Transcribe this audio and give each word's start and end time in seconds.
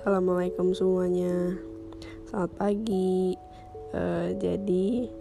assalamualaikum 0.00 0.72
semuanya. 0.72 1.60
Selamat 2.24 2.56
pagi. 2.56 3.36
Uh, 3.92 4.32
jadi 4.40 5.12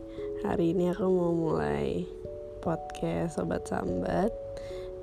hari 0.48 0.72
ini 0.72 0.96
aku 0.96 1.04
mau 1.04 1.36
mulai 1.36 2.08
podcast 2.64 3.36
Sobat 3.36 3.68
Sambat 3.68 4.32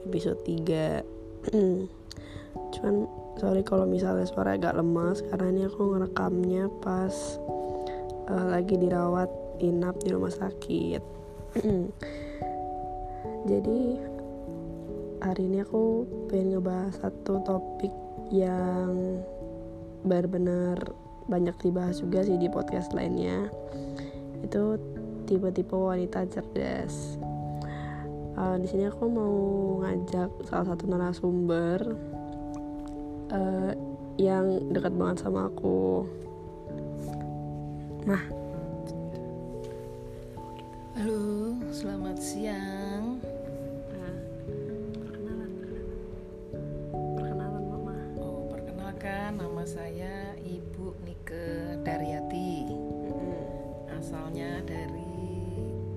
episode 0.09 0.41
3 0.49 1.05
Cuman 2.73 3.05
sorry 3.37 3.61
kalau 3.69 3.85
misalnya 3.85 4.25
suara 4.25 4.57
agak 4.57 4.81
lemas 4.81 5.21
karena 5.29 5.53
ini 5.53 5.63
aku 5.69 5.93
ngerekamnya 5.93 6.73
pas 6.81 7.37
uh, 8.33 8.49
lagi 8.49 8.81
dirawat 8.81 9.29
inap 9.61 10.01
di 10.01 10.09
rumah 10.09 10.33
sakit. 10.33 11.05
Jadi 13.53 13.81
hari 15.21 15.43
ini 15.45 15.61
aku 15.61 16.09
pengen 16.33 16.57
ngebahas 16.57 16.97
satu 16.97 17.45
topik 17.45 17.93
yang 18.33 19.21
benar-benar 20.07 20.79
banyak 21.27 21.59
dibahas 21.59 21.99
juga 21.99 22.23
sih 22.23 22.39
di 22.39 22.47
podcast 22.47 22.95
lainnya. 22.95 23.51
Itu 24.47 24.79
tipe-tipe 25.27 25.75
wanita 25.75 26.31
cerdas. 26.31 27.19
Uh, 28.39 28.55
di 28.63 28.71
sini 28.71 28.87
aku 28.87 29.11
mau 29.11 29.35
ngajak 29.83 30.31
salah 30.47 30.67
satu 30.71 30.87
narasumber 30.87 31.99
uh, 33.35 33.73
yang 34.15 34.71
dekat 34.71 34.95
banget 34.95 35.27
sama 35.27 35.51
aku. 35.51 36.07
Mah. 38.07 38.23
Halo 40.97 41.59
selamat 41.75 42.17
siang 42.17 43.21
saya 49.67 50.39
Ibu 50.47 50.95
Nike 51.03 51.75
Daryati. 51.83 52.71
Asalnya 53.99 54.63
dari 54.63 55.11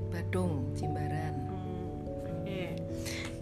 Badung, 0.10 0.74
Jimbaran. 0.74 1.38
Hmm, 2.50 2.74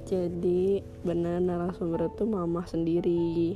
Jadi 0.04 0.84
benar 1.08 1.40
narasumber 1.40 2.12
itu 2.12 2.28
mama 2.28 2.68
sendiri. 2.68 3.56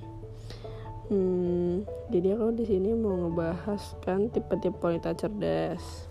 Hmm, 1.12 1.84
jadi 2.08 2.40
aku 2.40 2.56
di 2.56 2.64
sini 2.64 2.96
mau 2.96 3.20
ngebahas 3.20 4.00
kan 4.00 4.32
tipe-tipe 4.32 4.80
wanita 4.80 5.12
cerdas. 5.12 6.08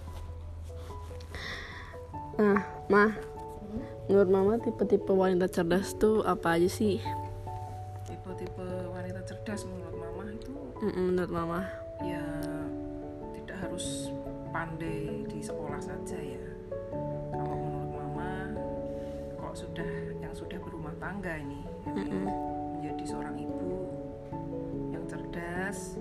Nah, 2.36 2.60
mah, 2.92 3.16
menurut 4.12 4.28
mama 4.28 4.52
tipe-tipe 4.60 5.08
wanita 5.08 5.48
cerdas 5.48 5.96
tuh 5.96 6.20
apa 6.20 6.60
aja 6.60 6.68
sih? 6.68 7.00
Tipe-tipe 8.04 8.92
wanita 8.92 9.24
cerdas 9.24 9.64
menurut 9.64 9.89
menurut 10.80 11.28
mama. 11.32 11.60
Ya 12.00 12.24
tidak 13.36 13.56
harus 13.60 14.08
pandai 14.48 15.28
di 15.28 15.40
sekolah 15.44 15.80
saja 15.80 16.16
ya. 16.16 16.46
Kalau 17.36 17.56
menurut 17.60 17.92
mama 17.92 18.32
kok 19.36 19.54
sudah 19.54 19.92
yang 20.24 20.32
sudah 20.32 20.56
berumah 20.56 20.96
tangga 20.96 21.36
ini 21.36 21.60
mm 21.84 21.92
-mm. 21.92 22.24
menjadi 22.78 23.04
seorang 23.04 23.36
ibu 23.36 23.68
yang 24.90 25.04
cerdas 25.04 26.00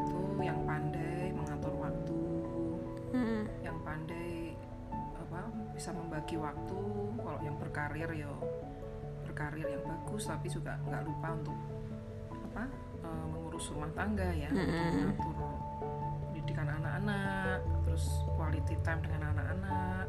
itu 0.00 0.20
yang 0.40 0.64
pandai 0.64 1.28
mengatur 1.36 1.74
waktu 1.76 2.16
mm 3.12 3.42
yang 3.60 3.78
pandai 3.84 4.56
apa 5.20 5.52
bisa 5.76 5.92
membagi 5.92 6.40
waktu. 6.40 6.78
Kalau 7.20 7.40
yang 7.44 7.56
berkarir 7.60 8.08
ya 8.16 8.32
berkarir 9.28 9.68
yang 9.68 9.84
bagus 9.84 10.26
tapi 10.26 10.48
juga 10.48 10.80
nggak 10.88 11.04
lupa 11.06 11.28
untuk 11.36 11.58
uh, 13.04 13.24
mengurus 13.30 13.70
rumah 13.72 13.90
tangga 13.92 14.28
ya 14.32 14.50
mm 14.50 14.64
-hmm. 14.64 14.88
mengatur 14.96 15.36
pendidikan 16.30 16.68
anak-anak 16.80 17.58
terus 17.84 18.04
quality 18.36 18.74
time 18.80 19.00
dengan 19.04 19.22
anak-anak 19.36 20.06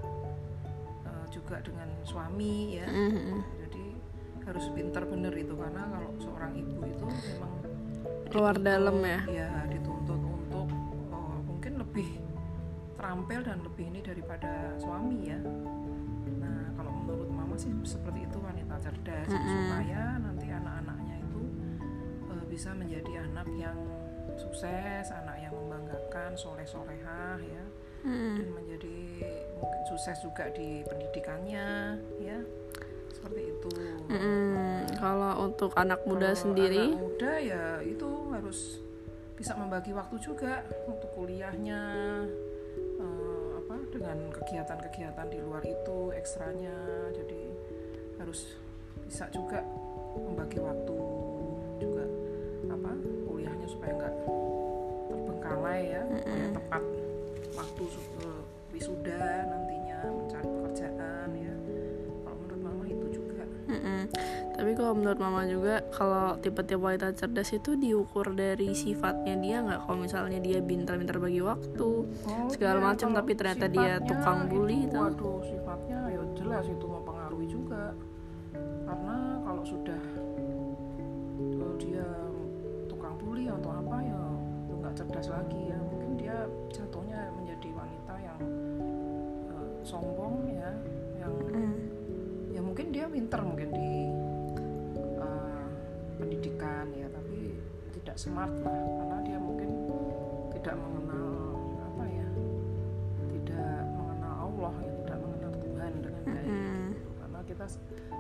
uh, 1.06 1.26
juga 1.30 1.60
dengan 1.64 1.90
suami 2.08 2.80
ya 2.80 2.88
mm 2.88 3.10
-hmm. 3.12 3.40
jadi 3.68 3.86
harus 4.48 4.66
pintar 4.74 5.04
bener 5.06 5.34
itu 5.38 5.54
karena 5.54 5.84
kalau 5.86 6.12
seorang 6.18 6.52
ibu 6.58 6.82
itu 6.88 7.06
memang 7.06 7.54
keluar 8.32 8.56
dalam 8.58 8.98
ya 9.04 9.22
ya 9.28 9.50
dituntut 9.70 10.18
untuk 10.18 10.68
uh, 11.12 11.40
mungkin 11.46 11.78
lebih 11.78 12.10
terampil 12.96 13.40
dan 13.44 13.60
lebih 13.62 13.92
ini 13.92 14.00
daripada 14.02 14.74
suami 14.80 15.30
ya 15.30 15.40
nah 16.40 16.72
kalau 16.80 16.92
menurut 17.04 17.30
mama 17.30 17.54
sih 17.60 17.70
seperti 17.84 18.26
itu 18.26 18.38
wanita 18.40 18.76
cerdas 18.82 19.30
mm 19.30 19.36
-hmm. 19.36 19.52
supaya 19.52 20.02
bisa 22.52 22.76
menjadi 22.76 23.24
anak 23.32 23.48
yang 23.56 23.80
sukses, 24.36 25.08
anak 25.08 25.40
yang 25.40 25.56
membanggakan, 25.56 26.36
soleh-solehah 26.36 27.40
ya, 27.40 27.64
hmm. 28.04 28.36
dan 28.36 28.48
menjadi 28.52 28.98
mungkin 29.56 29.82
sukses 29.88 30.20
juga 30.20 30.52
di 30.52 30.84
pendidikannya 30.84 31.96
ya, 32.20 32.40
seperti 33.16 33.56
itu. 33.56 33.72
Hmm. 34.12 34.84
Kalau 35.00 35.48
untuk 35.48 35.72
anak 35.80 36.04
muda 36.04 36.36
Kalau 36.36 36.44
sendiri, 36.44 36.92
anak 36.92 37.00
muda 37.00 37.34
ya 37.40 37.64
itu 37.88 38.10
harus 38.36 38.84
bisa 39.40 39.56
membagi 39.56 39.96
waktu 39.96 40.20
juga 40.20 40.68
untuk 40.86 41.08
kuliahnya, 41.16 41.82
uh, 43.00 43.50
apa 43.64 43.76
dengan 43.96 44.28
kegiatan-kegiatan 44.36 45.28
di 45.32 45.40
luar 45.40 45.64
itu 45.64 46.12
ekstranya, 46.14 46.76
jadi 47.16 47.42
harus 48.20 48.60
bisa 49.08 49.26
juga 49.32 49.64
membagi 50.14 50.60
waktu 50.60 51.21
supaya 53.72 53.92
nggak 53.96 54.16
terbengkalai 55.08 55.82
ya 55.96 56.04
mm 56.04 56.20
-hmm. 56.20 56.50
tepat 56.60 56.84
waktu 57.56 57.84
wisuda 58.82 59.46
nantinya 59.46 60.00
mencari 60.10 60.48
pekerjaan 60.48 61.28
ya. 61.38 61.54
Kalau 62.26 62.38
menurut 62.42 62.62
mama 62.64 62.84
itu 62.88 63.06
juga. 63.14 63.44
Mm 63.70 63.80
-hmm. 63.80 64.02
tapi 64.52 64.72
kalau 64.78 64.94
menurut 64.94 65.20
mama 65.20 65.42
juga 65.50 65.82
kalau 65.90 66.38
tipe-tipe 66.38 66.78
wanita 66.78 67.14
cerdas 67.18 67.50
itu 67.50 67.74
diukur 67.78 68.34
dari 68.34 68.74
sifatnya 68.74 69.36
dia 69.38 69.58
nggak? 69.62 69.80
Kalau 69.86 69.98
misalnya 70.02 70.40
dia 70.42 70.60
pintar-pintar 70.62 71.18
bagi 71.18 71.42
waktu 71.42 71.90
oh, 72.10 72.50
segala 72.50 72.80
iya, 72.82 72.88
macam 72.94 73.10
tapi 73.14 73.32
ternyata 73.34 73.66
dia 73.70 74.02
tukang 74.02 74.50
bully 74.50 74.86
itu. 74.90 74.98
Waduh 74.98 75.40
sifatnya 75.46 76.00
ya 76.10 76.22
jelas 76.38 76.66
itu 76.70 76.86
mempengaruhi 76.86 77.48
juga. 77.50 77.94
Karena 78.86 79.40
kalau 79.46 79.64
sudah 79.64 80.02
nggak 84.92 85.08
cerdas 85.08 85.32
lagi 85.32 85.72
ya 85.72 85.80
mungkin 85.88 86.20
dia 86.20 86.36
jatuhnya 86.68 87.32
menjadi 87.40 87.70
wanita 87.72 88.14
yang 88.20 88.40
uh, 89.48 89.72
sombong 89.88 90.52
ya 90.52 90.68
yang 91.16 91.32
mm. 91.32 91.76
ya 92.52 92.60
mungkin 92.60 92.92
dia 92.92 93.08
pinter 93.08 93.40
mungkin 93.40 93.72
di 93.72 94.12
uh, 95.16 95.64
pendidikan 96.20 96.92
ya 96.92 97.08
tapi 97.08 97.56
tidak 97.96 98.20
smart 98.20 98.52
lah 98.68 98.84
karena 98.84 99.18
dia 99.24 99.40
mungkin 99.40 99.70
tidak 100.60 100.76
mengenal 100.76 101.56
apa 101.88 102.04
ya 102.12 102.30
tidak 103.32 103.80
mengenal 103.96 104.34
Allah 104.44 104.74
ya 104.76 104.92
tidak 105.08 105.18
mengenal 105.24 105.52
Tuhan 105.56 105.92
dengan 106.04 106.24
baik 106.28 106.52
mm. 106.52 106.84
gitu. 106.92 107.10
karena 107.16 107.40
kita 107.48 107.66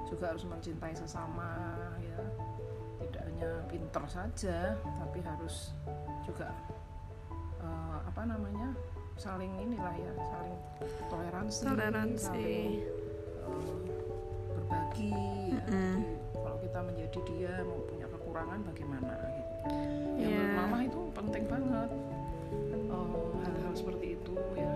juga 0.07 0.25
harus 0.31 0.43
mencintai 0.47 0.95
sesama 0.95 1.51
ya 1.99 2.19
tidak 3.03 3.23
hanya 3.27 3.49
pinter 3.67 4.03
saja 4.07 4.79
tapi 4.79 5.19
harus 5.19 5.75
juga 6.25 6.49
uh, 7.61 7.99
apa 8.05 8.21
namanya 8.25 8.73
saling 9.17 9.53
inilah 9.61 9.93
ya 9.93 10.13
saling 10.17 10.55
toleransi, 11.09 11.61
toleransi. 11.61 12.25
saling 12.25 12.71
uh, 13.45 13.77
berbagi 14.57 15.13
mm 15.53 15.61
-hmm. 15.61 15.95
ya. 16.01 16.41
kalau 16.41 16.57
kita 16.57 16.79
menjadi 16.81 17.19
dia 17.29 17.53
mau 17.65 17.79
punya 17.85 18.07
kekurangan 18.09 18.59
bagaimana 18.65 19.13
gitu 19.29 19.55
ya 20.17 20.29
yeah. 20.29 20.51
mama 20.57 20.77
itu 20.81 20.99
penting 21.13 21.43
banget 21.45 21.89
eh, 22.73 22.83
hal-hal 23.45 23.73
uh, 23.73 23.77
seperti 23.77 24.17
itu 24.17 24.33
ya 24.57 24.73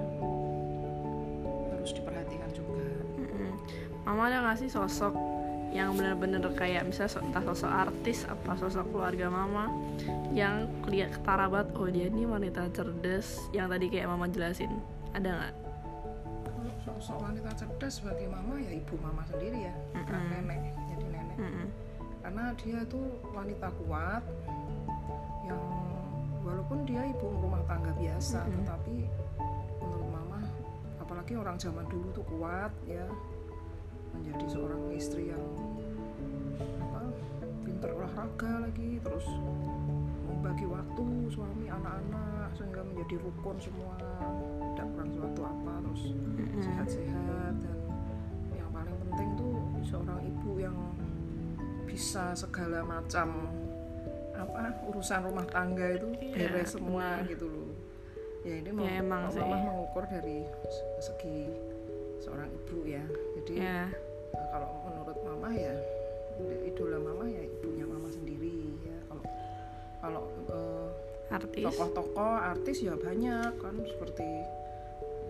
harus 1.74 1.92
diperhatikan 1.94 2.50
juga 2.54 2.86
mm 3.18 3.26
-hmm. 3.26 3.52
mama 4.06 4.22
ada 4.30 4.38
nggak 4.46 4.58
sih 4.62 4.70
sosok 4.70 5.35
yang 5.76 5.92
bener-bener 6.00 6.40
kayak 6.56 6.88
misalnya 6.88 7.20
entah 7.20 7.44
sosok 7.52 7.68
artis 7.68 8.24
apa 8.32 8.56
sosok 8.56 8.96
keluarga 8.96 9.28
mama 9.28 9.68
yang 10.32 10.72
lihat 10.88 11.20
ketara 11.20 11.52
banget 11.52 11.76
oh 11.76 11.92
dia 11.92 12.08
ini 12.08 12.24
wanita 12.24 12.72
cerdas 12.72 13.44
yang 13.52 13.68
tadi 13.68 13.92
kayak 13.92 14.08
mama 14.08 14.32
jelasin 14.32 14.72
ada 15.12 15.36
nggak 15.36 15.54
sosok 16.88 17.28
wanita 17.28 17.52
cerdas 17.60 18.00
sebagai 18.00 18.32
mama 18.32 18.56
ya 18.56 18.72
ibu 18.72 18.96
mama 19.04 19.28
sendiri 19.28 19.68
ya 19.68 19.76
mm 19.76 20.04
-hmm. 20.08 20.24
nenek 20.32 20.62
jadi 20.96 21.06
nenek 21.12 21.38
mm 21.44 21.50
-hmm. 21.52 21.68
karena 22.24 22.44
dia 22.56 22.80
tuh 22.88 23.06
wanita 23.36 23.68
kuat 23.84 24.24
yang 25.44 25.60
walaupun 26.40 26.88
dia 26.88 27.04
ibu 27.04 27.36
rumah 27.36 27.60
tangga 27.68 27.92
biasa 28.00 28.40
mm 28.40 28.48
-hmm. 28.48 28.58
tetapi 28.64 28.98
menurut 29.84 30.08
mama 30.08 30.40
apalagi 31.04 31.36
orang 31.36 31.60
zaman 31.60 31.84
dulu 31.92 32.08
tuh 32.16 32.26
kuat 32.32 32.72
ya 32.88 33.04
menjadi 34.16 34.46
seorang 34.50 34.82
istri 34.92 35.30
yang 35.30 35.44
apa 36.80 37.00
pinter 37.64 37.90
olahraga 37.92 38.54
lagi 38.64 38.98
terus 39.00 39.26
membagi 40.26 40.66
waktu 40.66 41.04
suami 41.30 41.66
anak-anak 41.68 42.50
sehingga 42.54 42.82
menjadi 42.84 43.16
rukun 43.20 43.58
semua. 43.60 43.96
Tidak 44.76 44.88
kurang 44.92 45.12
suatu 45.12 45.42
apa 45.44 45.74
terus 45.82 46.04
sehat-sehat 46.60 47.54
dan 47.60 47.78
yang 48.52 48.70
paling 48.72 48.96
penting 49.08 49.30
tuh 49.36 49.56
seorang 49.84 50.20
ibu 50.24 50.52
yang 50.60 50.78
bisa 51.86 52.36
segala 52.36 52.84
macam 52.84 53.48
apa 54.36 54.68
urusan 54.92 55.24
rumah 55.24 55.48
tangga 55.48 55.96
itu 55.96 56.12
Iya, 56.20 56.52
beres 56.52 56.76
semua 56.76 57.24
gitu 57.24 57.48
loh. 57.48 57.72
Ya 58.44 58.60
ini 58.60 58.70
Ya, 58.76 59.00
mau 59.02 59.32
sih. 59.32 59.40
mama 59.40 59.58
mengukur 59.64 60.04
dari 60.06 60.44
segi 61.00 61.48
seorang 62.20 62.52
ibu 62.52 62.78
ya. 62.84 63.02
Jadi 63.40 63.54
menurut 63.58 64.05
mama 65.46 65.62
ya 65.62 65.78
idola 66.66 66.98
mama 66.98 67.30
ya 67.30 67.46
ibunya 67.46 67.86
mama 67.86 68.10
sendiri 68.10 68.66
ya 68.82 68.98
kalau 69.06 69.22
kalau 70.02 70.24
eh, 70.50 70.90
artis 71.38 71.62
tokoh-tokoh 71.70 72.34
artis 72.42 72.82
ya 72.82 72.98
banyak 72.98 73.54
kan 73.62 73.78
seperti 73.86 74.26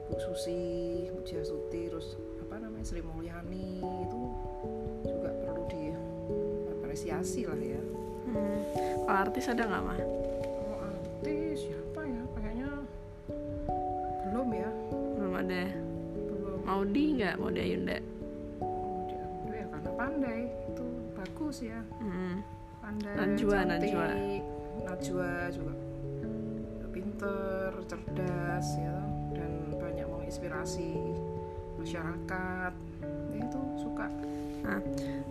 Ibu 0.07 0.15
Susi, 0.21 1.09
Muja 1.11 1.43
Suti, 1.43 1.91
terus 1.91 2.15
apa 2.39 2.63
namanya 2.63 2.87
Sri 2.87 3.03
Mulyani 3.03 3.83
itu 3.83 4.21
juga 5.03 5.35
perlu 5.43 5.67
diapresiasi 5.67 7.51
lah 7.51 7.59
ya. 7.59 7.81
Hmm. 8.31 8.59
kalau 9.03 9.19
artis 9.19 9.51
ada 9.51 9.67
nggak 9.67 9.83
mah 9.83 9.99
Kalau 9.99 10.77
artis 10.79 11.59
siapa 11.59 12.01
ya? 12.07 12.23
Kayaknya 12.39 12.69
belum 14.31 14.47
ya, 14.55 14.69
belum 15.19 15.33
ada 15.43 15.63
belum. 16.15 16.59
Maudi 16.63 17.03
nggak 17.19 17.35
Maudi 17.35 17.59
Ayunda 17.59 18.14
bagus 21.55 21.71
ya. 21.71 21.81
hmm. 22.03 22.35
pandai 22.83 23.15
Najwa, 23.15 23.59
cantik. 23.63 23.91
Najwa. 23.95 24.07
Najwa 24.83 25.31
juga 25.55 25.73
pinter 26.91 27.71
cerdas 27.87 28.67
ya 28.75 28.97
dan 29.35 29.51
banyak 29.79 30.07
menginspirasi 30.07 30.91
masyarakat 31.79 32.73
ya 33.31 33.37
itu 33.39 33.59
suka 33.79 34.07
Nah, 34.65 34.81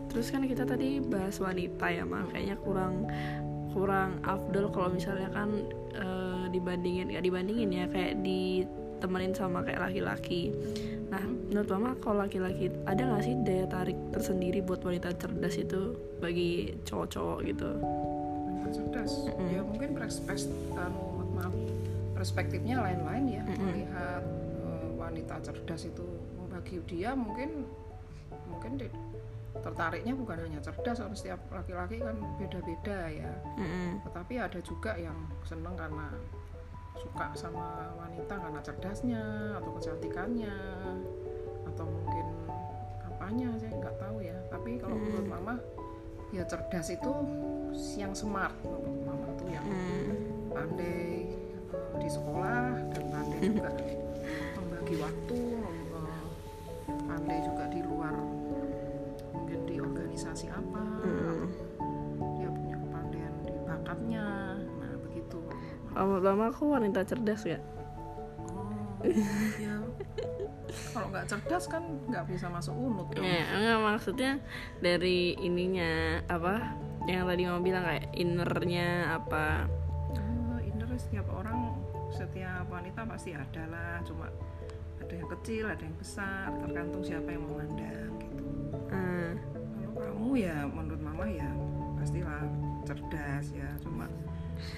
terus 0.07 0.31
kan 0.31 0.47
kita 0.47 0.63
tadi 0.63 1.03
bahas 1.03 1.43
wanita 1.43 1.91
ya, 1.91 2.07
mah 2.07 2.23
kayaknya 2.31 2.55
kurang 2.63 3.11
kurang 3.75 4.23
afdol 4.23 4.71
kalau 4.71 4.95
misalnya 4.95 5.27
kan 5.35 5.51
eh, 5.91 6.47
dibandingin 6.55 7.11
nggak 7.11 7.25
dibandingin 7.27 7.71
ya 7.75 7.85
kayak 7.91 8.23
ditemenin 8.23 9.35
sama 9.35 9.67
kayak 9.67 9.91
laki-laki. 9.91 10.55
Nah, 11.15 11.23
menurut 11.23 11.69
mama 11.71 11.91
kalau 12.03 12.27
laki-laki 12.27 12.75
ada 12.91 13.07
nggak 13.07 13.23
sih 13.23 13.35
daya 13.47 13.71
tarik 13.71 13.95
tersendiri 14.11 14.59
buat 14.67 14.83
wanita 14.83 15.15
cerdas 15.15 15.55
itu 15.55 15.95
bagi 16.19 16.75
cowok-cowok 16.83 17.39
gitu? 17.47 17.71
wanita 17.79 18.69
cerdas 18.75 19.13
Mm-mm. 19.31 19.47
ya 19.55 19.61
mungkin 19.63 19.95
perspes 19.95 20.51
anu, 20.75 21.23
maaf 21.39 21.55
perspektifnya 22.19 22.83
lain-lain 22.83 23.25
ya 23.31 23.43
Mm-mm. 23.47 23.63
melihat 23.63 24.23
eh, 24.67 24.89
wanita 24.99 25.35
cerdas 25.39 25.87
itu 25.87 26.03
bagi 26.51 26.83
dia 26.91 27.15
mungkin 27.15 27.63
mungkin 28.51 28.75
di- 28.75 28.91
tertariknya 29.55 30.19
bukan 30.19 30.51
hanya 30.51 30.59
cerdas 30.59 30.99
karena 30.99 31.15
setiap 31.15 31.41
laki-laki 31.55 32.03
kan 32.03 32.19
beda-beda 32.43 32.99
ya 33.07 33.31
Mm-mm. 33.55 34.03
tetapi 34.03 34.35
ada 34.43 34.59
juga 34.67 34.99
yang 34.99 35.15
seneng 35.47 35.79
karena 35.79 36.11
suka 36.95 37.27
sama 37.35 37.67
wanita 37.97 38.35
karena 38.39 38.61
cerdasnya 38.63 39.23
atau 39.59 39.71
kecantikannya 39.75 40.55
atau 41.67 41.85
mungkin 41.85 42.27
apanya 43.05 43.49
saya 43.59 43.73
nggak 43.75 43.97
tahu 43.99 44.17
ya 44.21 44.37
tapi 44.49 44.79
kalau 44.79 44.95
Hmm. 44.95 45.05
menurut 45.05 45.29
mama 45.29 45.55
ya 46.31 46.43
cerdas 46.45 46.89
itu 46.91 47.13
yang 47.97 48.15
smart 48.15 48.55
menurut 48.63 49.03
mama 49.05 49.27
itu 49.33 49.45
yang 49.49 49.67
Hmm. 49.67 50.13
pandai 50.51 51.35
eh, 51.35 51.99
di 51.99 52.09
sekolah 52.09 52.69
dan 52.91 53.05
pandai 53.11 53.41
juga 53.43 53.71
membagi 54.59 54.95
waktu 54.99 55.39
eh, 55.91 56.23
pandai 57.07 57.39
juga 57.43 57.65
di 57.69 57.81
luar 57.83 58.15
mungkin 59.33 59.61
di 59.67 59.77
organisasi 59.79 60.47
apa 60.49 60.83
Hmm. 61.03 61.51
dia 62.39 62.49
punya 62.49 62.77
kepandaian 62.79 63.35
di 63.43 63.53
bakatnya 63.63 64.27
Mama 65.95 66.51
aku 66.51 66.75
wanita 66.75 67.07
cerdas 67.07 67.47
ya. 67.47 67.59
oh 68.51 69.03
ya 69.63 69.75
kalau 70.95 71.07
nggak 71.11 71.27
cerdas 71.27 71.65
kan 71.71 71.83
nggak 72.11 72.25
bisa 72.31 72.47
masuk 72.51 72.75
unut 72.75 73.07
dong. 73.15 73.23
Ya, 73.23 73.47
enggak 73.55 73.79
maksudnya 73.83 74.33
dari 74.83 75.35
ininya 75.39 76.23
apa 76.27 76.75
yang 77.07 77.27
tadi 77.29 77.43
mama 77.47 77.61
bilang 77.63 77.85
kayak 77.87 78.07
innernya 78.15 79.19
apa. 79.19 79.69
Oh, 80.15 80.59
inner 80.63 80.89
setiap 80.99 81.27
orang 81.31 81.79
setiap 82.11 82.67
wanita 82.71 83.07
pasti 83.07 83.35
ada 83.35 83.63
lah. 83.71 83.95
Cuma 84.07 84.31
ada 84.99 85.15
yang 85.15 85.29
kecil 85.39 85.65
ada 85.69 85.83
yang 85.83 85.97
besar 85.99 86.49
tergantung 86.65 87.03
siapa 87.05 87.29
yang 87.29 87.45
memandang 87.45 88.11
gitu. 88.23 88.45
Hmm. 88.91 89.31
kalau 89.95 90.15
kamu 90.19 90.33
ya 90.43 90.57
menurut 90.67 91.03
mama 91.03 91.27
ya 91.29 91.51
pastilah 91.99 92.43
cerdas 92.87 93.47
ya. 93.55 93.69
Cuma 93.83 94.07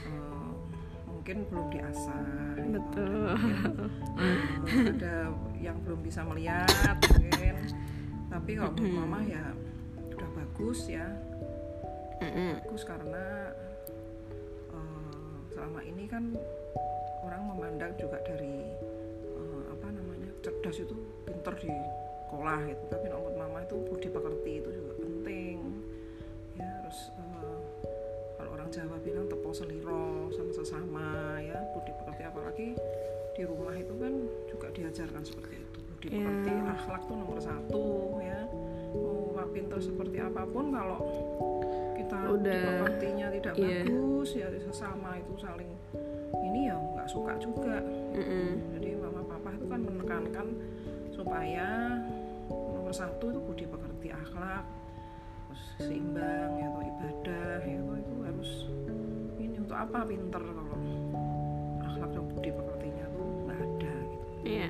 eh, 0.08 0.25
mungkin 1.26 1.42
belum 1.50 1.66
diasah 1.74 2.54
gitu. 2.54 2.70
betul. 2.78 3.26
Eh, 4.14 4.86
ada 4.94 5.14
yang 5.58 5.74
belum 5.82 5.98
bisa 6.06 6.22
melihat 6.22 6.70
mungkin. 7.02 7.66
Tapi 8.30 8.50
kalau 8.54 8.70
menurut 8.78 8.94
mama 8.94 9.18
ya 9.26 9.42
udah 10.14 10.30
bagus 10.38 10.86
ya. 10.86 11.02
Mm-mm. 12.22 12.62
bagus 12.62 12.86
karena 12.86 13.50
eh, 14.70 15.34
selama 15.50 15.82
ini 15.82 16.06
kan 16.06 16.30
orang 17.26 17.42
memandang 17.50 17.90
juga 17.98 18.22
dari 18.22 18.62
eh, 19.26 19.62
apa 19.74 19.86
namanya 19.90 20.30
cerdas 20.46 20.78
itu 20.78 20.94
pinter 21.26 21.58
di 21.58 21.74
sekolah 22.30 22.70
gitu. 22.70 22.82
Tapi 22.86 23.10
menurut 23.10 23.34
mama 23.34 23.66
itu 23.66 23.74
budi 23.82 24.14
pekerti 24.14 24.62
itu 24.62 24.70
juga 24.78 24.94
penting. 25.02 25.58
Ya 26.54 26.70
terus 26.86 27.10
eh, 27.18 27.26
kalau 27.42 27.55
orang 28.66 28.82
Jawa 28.82 28.98
bilang 28.98 29.30
tepo 29.30 29.54
seliro 29.54 30.26
sama 30.34 30.50
sesama 30.50 31.38
ya 31.38 31.54
budi 31.70 31.94
pekerti 32.02 32.22
apalagi 32.26 32.68
di 33.38 33.42
rumah 33.46 33.70
itu 33.78 33.94
kan 33.94 34.10
juga 34.50 34.66
diajarkan 34.74 35.22
seperti 35.22 35.54
itu 35.62 35.78
budi 35.86 36.06
Ya. 36.10 36.26
pekerti 36.26 36.50
akhlak 36.66 37.02
tuh 37.06 37.14
nomor 37.14 37.38
satu 37.38 37.86
ya 38.18 38.42
mau 38.90 39.38
pinter 39.54 39.78
seperti 39.78 40.18
apa 40.18 40.42
pun 40.50 40.74
kalau 40.74 40.98
kita 41.94 42.18
Udah, 42.26 42.42
budi 42.42 42.58
pekertinya 42.58 43.26
tidak 43.30 43.54
iya. 43.54 43.86
bagus 43.86 44.28
ya 44.34 44.46
sesama 44.58 45.10
itu 45.14 45.32
saling 45.38 45.70
ini 46.34 46.66
ya 46.66 46.74
nggak 46.74 47.06
suka 47.06 47.38
juga 47.38 47.78
Mm-mm. 48.18 48.50
jadi 48.74 48.98
mama 48.98 49.22
papa 49.30 49.54
itu 49.54 49.66
kan 49.70 49.78
menekankan 49.78 50.46
supaya 51.14 52.02
nomor 52.50 52.90
satu 52.90 53.30
itu 53.30 53.38
budi 53.46 53.64
pekerti 53.70 54.10
akhlak 54.10 54.66
terus 55.76 55.88
seimbang 55.88 56.50
ya 56.60 56.66
atau 56.68 56.82
ibadah 56.84 57.58
ya 57.64 57.76
itu, 57.80 57.92
itu 57.96 58.14
harus 58.24 58.50
ini 59.40 59.56
untuk 59.60 59.76
apa 59.76 59.98
pinter 60.04 60.42
kalau 60.44 60.76
akhlak 61.84 62.10
dan 62.12 62.24
budi 62.28 62.50
pekertinya 62.52 63.04
tuh 63.12 63.28
nggak 63.44 63.58
ada 63.60 63.94
gitu 64.04 64.26
Iya. 64.46 64.68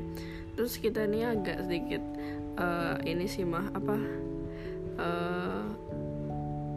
Terus 0.57 0.73
kita 0.81 1.05
ini 1.05 1.21
agak 1.21 1.69
sedikit 1.69 2.03
eh, 2.57 2.97
ini 3.05 3.27
sih 3.29 3.45
mah 3.45 3.67
apa 3.77 3.97
eh, 4.97 5.65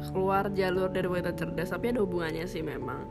keluar 0.09 0.49
jalur 0.51 0.89
dari 0.89 1.05
wanita 1.05 1.31
cerdas 1.37 1.69
tapi 1.69 1.93
ada 1.93 2.03
hubungannya 2.03 2.43
sih 2.49 2.65
memang. 2.65 3.07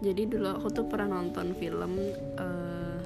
Jadi 0.00 0.22
dulu 0.30 0.48
aku 0.48 0.70
tuh 0.70 0.86
pernah 0.86 1.18
nonton 1.18 1.52
film 1.58 1.92
eh, 2.38 2.98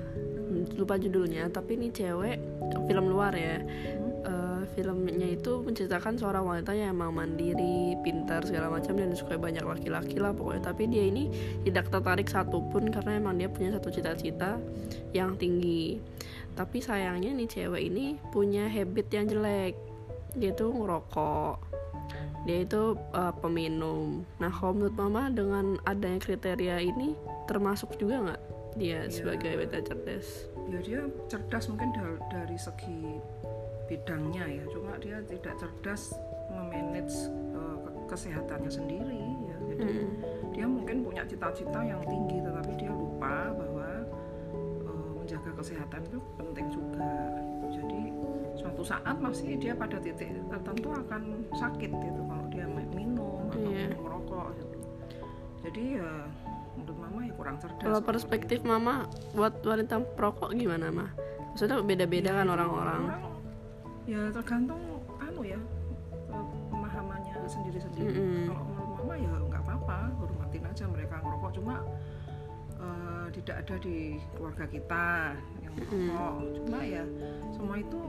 lupa 0.79 0.95
judulnya 1.01 1.51
tapi 1.51 1.75
ini 1.75 1.91
cewek 1.91 2.39
film 2.87 3.11
luar 3.11 3.35
ya. 3.35 3.59
Filmnya 4.73 5.29
itu 5.29 5.61
menceritakan 5.61 6.17
seorang 6.17 6.45
wanita 6.49 6.73
yang 6.73 6.97
emang 6.97 7.13
mandiri, 7.13 7.97
pintar 8.01 8.41
segala 8.49 8.73
macam 8.73 8.97
dan 8.97 9.13
disukai 9.13 9.37
banyak 9.37 9.61
laki-laki 9.61 10.17
lah 10.17 10.33
pokoknya. 10.33 10.63
Tapi 10.73 10.89
dia 10.89 11.05
ini 11.05 11.29
tidak 11.69 11.93
tertarik 11.93 12.29
satupun 12.29 12.89
karena 12.89 13.21
emang 13.21 13.37
dia 13.37 13.53
punya 13.53 13.77
satu 13.77 13.93
cita-cita 13.93 14.57
yang 15.13 15.37
tinggi. 15.37 16.01
Tapi 16.57 16.81
sayangnya 16.81 17.37
nih 17.37 17.49
cewek 17.49 17.83
ini 17.93 18.17
punya 18.33 18.69
habit 18.69 19.07
yang 19.13 19.29
jelek. 19.29 19.77
Dia 20.33 20.57
tuh 20.57 20.73
ngerokok. 20.73 21.57
Dia 22.49 22.65
itu 22.67 22.99
uh, 23.15 23.33
peminum. 23.39 24.27
Nah, 24.43 24.51
kalau 24.51 24.75
menurut 24.75 24.97
mama 24.99 25.31
dengan 25.31 25.79
adanya 25.87 26.19
kriteria 26.19 26.83
ini 26.83 27.15
termasuk 27.47 27.95
juga 28.01 28.25
nggak 28.25 28.43
dia 28.73 29.05
sebagai 29.13 29.53
wanita 29.61 29.85
cerdas? 29.85 30.53
ya 30.71 30.79
dia 30.79 31.01
cerdas 31.27 31.67
mungkin 31.73 31.91
dari, 31.91 32.17
dari 32.31 32.59
segi 32.59 33.03
bidangnya 33.93 34.45
ya 34.49 34.65
cuma 34.67 34.97
dia 34.97 35.21
tidak 35.23 35.53
cerdas 35.55 36.17
memanage 36.49 37.29
ke- 37.53 37.93
kesehatannya 38.09 38.73
sendiri 38.73 39.21
ya 39.45 39.57
jadi 39.69 39.85
Mm. 39.85 40.11
dia 40.51 40.65
mungkin 40.67 40.97
punya 41.03 41.23
cita-cita 41.23 41.81
yang 41.83 42.01
tinggi 42.03 42.41
tetapi 42.41 42.73
dia 42.75 42.89
lupa 42.89 43.53
bahwa 43.53 43.89
eh, 44.81 45.11
menjaga 45.15 45.53
kesehatan 45.55 46.01
itu 46.03 46.19
penting 46.35 46.67
juga 46.69 47.13
jadi 47.69 48.01
suatu 48.55 48.83
saat 48.83 49.17
masih 49.19 49.57
dia 49.57 49.73
pada 49.73 49.97
titik 49.99 50.29
tertentu 50.47 50.89
akan 50.91 51.23
sakit 51.53 51.91
gitu 51.91 52.21
kalau 52.23 52.47
dia 52.49 52.65
mi- 52.67 52.89
minum 52.91 53.45
atau 53.47 53.61
Iya. 53.63 53.93
merokok 53.95 54.47
gitu. 54.57 54.77
jadi 55.63 55.83
ya 55.99 56.11
menurut 56.73 56.99
mama 56.99 57.19
ya 57.23 57.33
kurang 57.35 57.57
cerdas 57.59 57.81
kalau 57.83 58.01
perspektif 58.01 58.59
mama 58.63 59.05
buat 59.33 59.61
wanita 59.63 60.01
perokok 60.11 60.53
gimana 60.53 60.89
mah 60.89 61.11
maksudnya 61.51 61.81
beda-beda 61.81 62.33
kan 62.35 62.49
orang-orang 62.49 63.03
Orang, 63.07 63.32
ya 64.03 64.21
tergantung 64.35 64.83
anu 65.19 65.43
ya 65.47 65.61
pemahamannya 66.73 67.37
sendiri-sendiri. 67.47 68.09
Mm-mm. 68.09 68.45
kalau 68.51 68.65
menurut 68.67 68.93
mama 68.99 69.15
ya 69.15 69.33
nggak 69.47 69.63
apa-apa 69.63 69.99
hormatin 70.19 70.65
aja 70.67 70.85
mereka 70.89 71.15
ngerokok. 71.21 71.51
Cuma 71.55 71.75
eh, 72.81 73.27
tidak 73.37 73.57
ada 73.63 73.75
di 73.79 73.97
keluarga 74.35 74.65
kita 74.67 75.07
yang 75.61 75.73
merokok 75.77 76.35
cuma 76.59 76.81
ya 76.83 77.05
semua 77.53 77.77
itu 77.79 78.01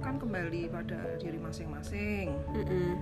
kan 0.00 0.14
kembali 0.16 0.62
pada 0.72 0.98
diri 1.20 1.38
masing-masing. 1.38 2.26
Eh, 2.56 2.94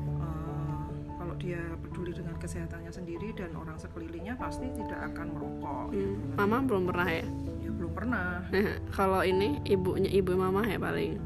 kalau 1.17 1.35
dia 1.43 1.59
peduli 1.83 2.15
dengan 2.15 2.37
kesehatannya 2.39 2.93
sendiri 2.93 3.35
dan 3.35 3.51
orang 3.59 3.75
sekelilingnya 3.81 4.39
pasti 4.39 4.71
tidak 4.79 5.11
akan 5.11 5.27
merokok 5.35 5.91
Hmm, 5.91 6.39
mama 6.39 6.63
belum 6.63 6.85
pernah 6.87 7.09
ya? 7.09 7.27
Ya 7.63 7.71
belum 7.75 7.93
pernah. 7.95 8.29
Kalau 8.97 9.27
ini 9.27 9.59
ibunya 9.67 10.07
ibu 10.11 10.39
mama 10.39 10.63
ya 10.63 10.79
paling 10.79 11.19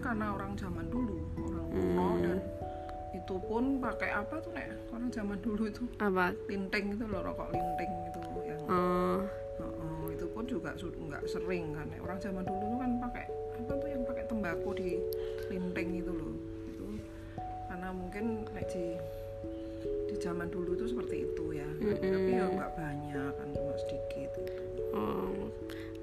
karena 0.00 0.26
orang 0.32 0.52
zaman 0.56 0.86
dulu 0.88 1.16
orang 1.38 1.66
kuno 1.70 2.08
Hmm. 2.10 2.22
dan 2.24 2.38
itu 3.10 3.34
pun 3.42 3.64
pakai 3.78 4.10
apa 4.10 4.34
tuh 4.40 4.50
nek? 4.54 4.70
Orang 4.90 5.10
zaman 5.10 5.38
dulu 5.38 5.66
itu. 5.66 5.82
Apa? 5.98 6.32
Linting 6.48 6.94
itu 6.94 7.04
loh 7.06 7.20
rokok 7.22 7.50
linting 7.52 7.90
itu 8.08 8.18
yang 8.46 8.60
Oh, 8.66 9.18
Heeh, 9.60 10.04
itu 10.16 10.26
pun 10.30 10.44
juga 10.46 10.72
nggak 10.72 11.24
sering 11.28 11.74
kan 11.76 11.86
Nek? 11.90 12.00
Orang 12.00 12.18
zaman 12.18 12.42
dulu 12.46 12.64
tuh 12.64 12.78
kan 12.80 12.90
pakai 13.02 13.24
apa 13.60 13.72
tuh 13.76 13.88
yang 13.92 14.02
pakai 14.08 14.24
tembakau 14.24 14.72
di 14.72 14.96
linting 15.52 16.00
itu 16.00 16.10
loh. 16.10 16.32
Itu 16.64 16.86
karena 17.68 17.88
mungkin 17.92 18.24
nek 18.50 18.66
di 18.72 18.96
di 20.08 20.14
zaman 20.18 20.48
dulu 20.48 20.74
tuh 20.74 20.88
seperti 20.88 21.28
itu 21.28 21.44
ya. 21.54 21.68
Tapi 21.82 22.30
ya 22.30 22.46
nggak 22.48 22.72
banyak 22.72 23.32
kan 23.36 23.48
cuma 23.52 23.74
sedikit 23.84 24.30
gitu. 24.38 24.64
oh. 24.96 25.50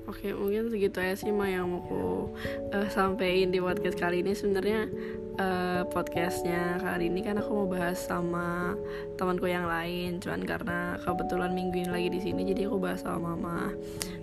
Oke, 0.07 0.31
mungkin 0.31 0.71
segitu 0.71 1.03
aja 1.03 1.19
sih 1.19 1.35
mah 1.35 1.51
yang 1.51 1.67
mau 1.67 1.83
aku 1.83 2.31
eh, 2.71 2.87
sampein 2.87 3.51
di 3.51 3.59
podcast 3.59 3.99
kali 3.99 4.23
ini. 4.23 4.31
Sebenarnya 4.31 4.87
eh, 5.35 5.83
podcastnya 5.83 6.79
kali 6.79 7.11
ini 7.11 7.27
kan 7.27 7.35
aku 7.43 7.51
mau 7.51 7.67
bahas 7.67 7.99
sama 8.07 8.71
temanku 9.19 9.51
yang 9.51 9.67
lain. 9.67 10.23
Cuman 10.23 10.47
karena 10.47 10.95
kebetulan 11.03 11.51
minggu 11.51 11.83
ini 11.83 11.91
lagi 11.91 12.07
di 12.07 12.19
sini, 12.23 12.47
jadi 12.47 12.71
aku 12.71 12.79
bahas 12.79 13.03
sama 13.03 13.35
mama. 13.35 13.75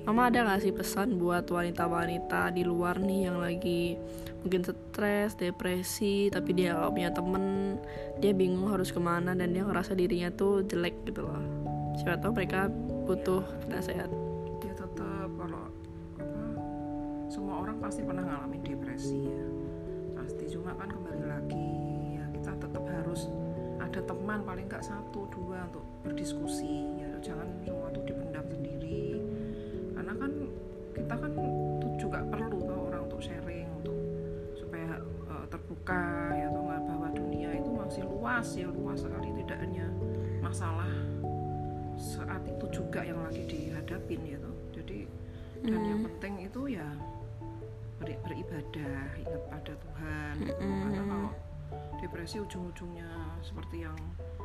Mama 0.09 0.33
ada 0.33 0.49
nggak 0.49 0.64
sih 0.64 0.73
pesan 0.73 1.21
buat 1.21 1.45
wanita-wanita 1.53 2.57
di 2.57 2.64
luar 2.64 2.97
nih 3.05 3.29
yang 3.29 3.37
lagi 3.45 4.00
mungkin 4.41 4.64
stres, 4.64 5.37
depresi, 5.37 6.29
tapi 6.29 6.53
dia 6.53 6.76
gak 6.76 6.93
punya 6.93 7.09
temen, 7.12 7.76
dia 8.21 8.37
bingung 8.37 8.69
harus 8.69 8.93
ke 8.93 9.00
mana 9.00 9.33
dan 9.33 9.57
dia 9.57 9.64
ngerasa 9.64 9.97
dirinya 9.97 10.29
tuh 10.33 10.61
jelek 10.69 10.97
gitu 11.09 11.25
loh. 11.25 11.41
Siapa 11.97 12.21
tahu 12.21 12.37
mereka 12.37 12.69
butuh 13.09 13.41
nasihat. 13.73 14.24
Semua 17.35 17.67
orang 17.67 17.83
pasti 17.83 18.07
pernah 18.07 18.23
ngalamin 18.23 18.62
depresi 18.62 19.26
ya. 19.26 19.47
Pasti. 20.14 20.47
Cuma 20.55 20.71
kan 20.79 20.87
kembali 20.87 21.26
lagi 21.26 21.71
ya 22.14 22.25
kita 22.31 22.55
tetap 22.62 22.85
harus 22.87 23.26
ada 23.83 23.99
teman 24.07 24.47
paling 24.47 24.71
nggak 24.71 24.87
satu 24.87 25.26
dua 25.35 25.67
untuk 25.67 25.83
berdiskusi. 26.07 26.95
Ya 27.03 27.11
jangan 27.19 27.50
semua 27.67 27.91
itu 27.91 28.00
dipendam 28.07 28.47
sendiri. 28.47 29.19
Karena 29.99 30.14
kan 30.14 30.33
kita 30.95 31.14
kan 31.19 31.31
tuh 31.83 31.93
juga 31.99 32.23
perlu 32.23 32.59
tau 32.62 32.81
orang 32.95 33.03
untuk 33.11 33.19
sharing 33.19 33.67
untuk 33.83 33.99
supaya 34.55 35.03
eh, 35.03 35.47
terbuka 35.50 36.31
ya 36.38 36.47
tau 36.55 36.62
nggak 36.71 36.83
bahwa 36.87 37.09
dunia 37.19 37.50
itu 37.50 37.71
masih 37.75 38.03
luas 38.07 38.47
ya 38.55 38.71
luas 38.71 39.03
sekali. 39.03 39.35
Tidak 39.43 39.59
hanya 39.59 39.91
masalah 40.38 40.91
saat 41.99 42.47
itu 42.47 42.67
juga 42.71 43.03
yang 43.03 43.19
lagi 43.26 43.43
dihadapin 43.43 44.23
ya 44.23 44.38
toh. 44.38 44.55
jadi 44.71 45.07
dan 45.64 45.81
yang 45.81 46.00
penting 46.05 46.47
itu 46.50 46.76
ya 46.76 46.85
ber- 48.04 48.20
beribadah 48.23 48.96
ingat 49.16 49.42
pada 49.49 49.73
Tuhan. 49.75 50.34
Gitu. 50.38 50.61
karena 50.61 51.02
kalau 51.02 51.30
depresi 51.99 52.37
ujung-ujungnya 52.38 53.08
seperti 53.40 53.76
yang 53.82 53.96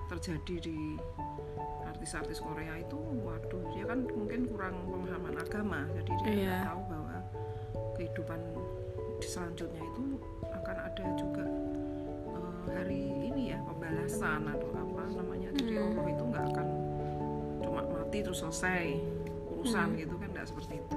terjadi 0.07 0.55
di 0.63 0.79
artis-artis 1.85 2.39
Korea 2.39 2.79
itu 2.79 2.97
waduh 3.21 3.61
dia 3.75 3.83
kan 3.83 4.07
mungkin 4.07 4.47
kurang 4.47 4.75
pemahaman 4.87 5.35
agama. 5.37 5.79
Jadi 5.93 6.11
dia 6.17 6.25
Iya. 6.25 6.39
nggak 6.47 6.65
tahu 6.65 6.81
bahwa 6.87 7.15
kehidupan 7.93 8.39
selanjutnya 9.19 9.83
itu 9.83 10.03
akan 10.49 10.77
ada 10.79 11.05
juga 11.13 11.45
eh, 12.31 12.63
hari 12.73 13.01
ini 13.27 13.51
ya 13.51 13.59
pembalasan 13.61 14.47
atau 14.47 14.69
apa 14.71 15.03
namanya. 15.13 15.49
Jadi 15.53 15.73
Allah 15.75 16.05
itu 16.07 16.23
nggak 16.23 16.45
akan 16.55 16.67
cuma 17.59 17.81
mati 17.83 18.17
terus 18.23 18.39
selesai 18.39 18.85
urusan 19.51 19.87
gitu 19.99 20.15
kan 20.15 20.31
nggak 20.31 20.47
seperti 20.47 20.79
itu 20.79 20.95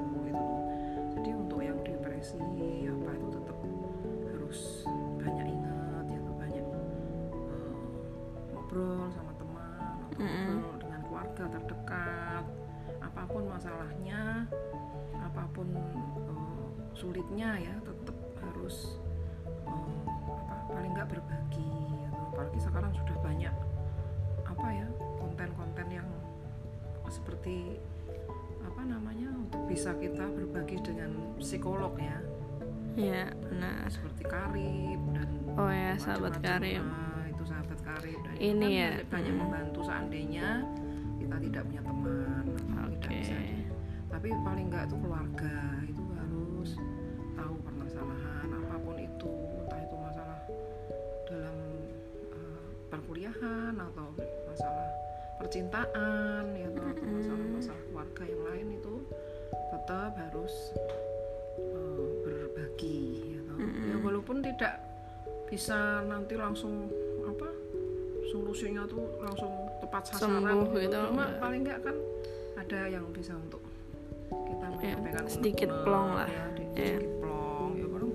seperti 27.43 27.75
apa 28.63 28.87
namanya 28.87 29.35
untuk 29.35 29.67
bisa 29.67 29.91
kita 29.99 30.31
berbagi 30.31 30.79
dengan 30.87 31.11
psikolog 31.43 31.91
ya 31.99 32.23
Iya, 32.95 33.35
benar. 33.51 33.91
seperti 33.91 34.23
karib 34.31 35.01
dan 35.11 35.27
Oh 35.59 35.67
ya, 35.67 35.99
sahabat 35.99 36.39
macam-macam. 36.39 36.63
Karim. 36.63 36.85
Ah, 36.87 37.25
itu 37.27 37.43
sahabat 37.43 37.79
karib 37.83 38.19
dan 38.23 38.35
Ini 38.39 38.63
kan 38.63 38.71
ya, 38.71 38.91
banyak 39.11 39.35
hmm. 39.35 39.43
membantu 39.43 39.81
seandainya 39.83 40.49
kita 41.19 41.37
tidak 41.43 41.63
punya 41.67 41.83
teman 41.83 42.45
atau 42.47 42.87
Oke. 42.87 43.01
tidak 43.03 43.11
bisa 43.11 43.35
tapi 44.07 44.29
paling 44.47 44.67
enggak 44.71 44.85
itu 44.87 44.97
keluarga 45.03 45.57
itu 45.83 46.03
harus 46.15 46.71
tahu 47.35 47.55
permasalahan 47.67 48.47
apa 48.55 48.75
pun 48.79 48.97
itu 49.03 49.31
entah 49.67 49.81
itu 49.83 49.97
masalah 49.99 50.41
dalam 51.27 51.57
eh, 52.31 52.67
perkuliahan 52.87 53.75
atau 53.75 54.07
masalah 54.47 54.87
percintaan 55.43 56.45
ya 56.55 56.69
atau 56.71 56.87
masalah-masalah 57.03 57.83
keluarga 57.85 58.23
yang 58.25 58.43
lain 58.47 58.67
itu 58.79 58.95
tetap 59.75 60.11
harus 60.15 60.55
eh, 61.59 62.07
berbagi 62.23 63.03
ya, 63.35 63.41
toh. 63.45 63.59
ya 63.61 63.97
walaupun 63.99 64.37
tidak 64.41 64.75
bisa 65.51 65.77
nanti 66.07 66.35
langsung 66.35 66.89
apa 67.27 67.49
solusinya 68.31 68.87
tuh 68.87 69.03
langsung 69.21 69.51
tepat 69.79 70.03
sasaran 70.09 70.41
Sembuh 70.41 70.63
gitu. 70.73 70.89
gitu, 70.89 70.99
cuma 71.11 71.25
enggak. 71.27 71.41
paling 71.43 71.61
enggak 71.67 71.81
kan 71.83 71.97
ada 72.57 72.81
yang 72.89 73.05
bisa 73.11 73.33
untuk 73.35 73.61
kita 74.33 74.65
Ya, 74.65 74.97
menyampaikan 74.97 75.25
sedikit 75.29 75.69
unek-unek, 75.69 75.85
plong 75.85 76.09
lah. 76.17 76.29
ya, 76.31 76.45
di- 76.57 76.63
Ya. 76.73 76.87
sedikit 76.97 77.13
plong 77.21 77.71
ya 77.77 77.87
baru 77.87 78.09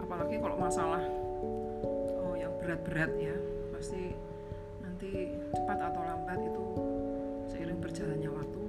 apalagi 0.00 0.34
kalau 0.38 0.56
masalah 0.56 1.02
oh, 2.16 2.34
yang 2.34 2.52
berat-berat 2.56 3.12
ya 3.18 3.36
pasti 3.70 4.16
nanti 4.98 5.30
cepat 5.54 5.78
atau 5.78 6.02
lambat 6.02 6.42
itu 6.42 6.64
seiring 7.46 7.78
berjalannya 7.78 8.30
waktu 8.34 8.60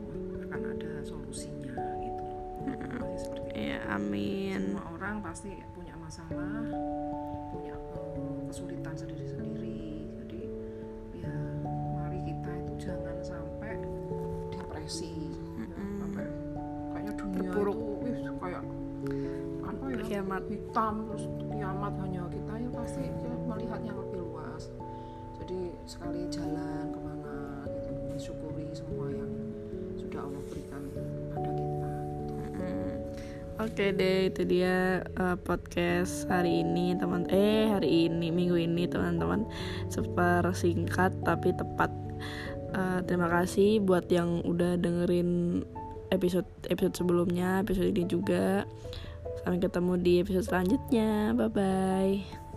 akan 0.45 0.61
ada 0.77 0.91
solusinya 1.01 1.73
gitu. 2.05 2.25
Pasti 2.69 3.17
seperti 3.17 3.49
itu. 3.49 3.57
Iya, 3.57 3.77
amin. 3.89 4.61
semua 4.61 4.85
orang 4.93 5.15
pasti 5.25 5.57
punya 5.73 5.97
masalah 5.97 6.69
punya 7.49 7.73
eh, 7.73 8.41
kesulitan 8.45 8.93
sendiri-sendiri. 8.93 10.05
Jadi 10.21 10.41
ya 11.17 11.33
mari 11.97 12.21
kita 12.21 12.51
itu 12.61 12.73
jangan 12.77 13.17
sampai 13.25 13.73
depresi. 14.53 15.33
Ya, 15.33 15.65
sampai 15.97 16.29
kayaknya 16.93 17.13
dunia 17.17 17.41
Terpuruk. 17.41 17.73
itu 17.73 18.05
wih, 18.05 18.17
kayak 18.37 18.63
apa 19.65 19.85
ya 19.97 20.01
Kiamat. 20.05 20.43
hitam 20.45 20.93
terus 21.09 21.25
kiamat 21.49 21.93
hanya 22.05 22.21
kita 22.29 22.53
ya 22.53 22.69
pasti 22.69 23.01
ya, 23.01 23.33
melihatnya 23.49 23.93
lebih 23.97 24.29
luas 24.29 24.69
jadi 25.43 25.61
sekali 25.87 26.27
jalan 26.29 26.91
ke 26.91 26.99
mana 26.99 27.35
gitu 27.67 27.89
mensyukuri 28.11 28.67
semua 28.75 29.07
yang 29.09 29.31
sudah 29.97 30.21
Allah 30.21 30.43
berikan 30.51 30.81
pada 31.33 31.49
kita 31.55 31.91
Hmm. 32.59 32.91
Oke 33.59 33.95
deh, 33.95 34.27
itu 34.31 34.43
dia 34.43 35.03
uh, 35.15 35.39
podcast 35.39 36.27
hari 36.27 36.63
ini 36.63 36.95
teman. 36.99 37.23
Eh 37.31 37.71
hari 37.71 38.11
ini 38.11 38.31
minggu 38.31 38.55
ini 38.59 38.83
teman-teman 38.83 39.47
super 39.87 40.43
singkat 40.51 41.15
tapi 41.23 41.55
tepat. 41.55 41.91
Uh, 42.75 42.99
terima 43.07 43.31
kasih 43.31 43.79
buat 43.79 44.11
yang 44.11 44.43
udah 44.43 44.75
dengerin 44.75 45.63
episode 46.11 46.47
episode 46.67 46.99
sebelumnya, 46.99 47.63
episode 47.63 47.91
ini 47.91 48.03
juga. 48.07 48.67
Sampai 49.43 49.59
ketemu 49.63 49.93
di 50.03 50.13
episode 50.19 50.45
selanjutnya. 50.47 51.31
Bye 51.31 51.51
bye. 51.51 52.48